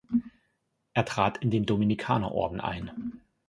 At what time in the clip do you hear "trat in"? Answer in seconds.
1.05-1.51